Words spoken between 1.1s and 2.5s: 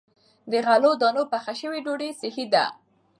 پخه شوې ډوډۍ صحي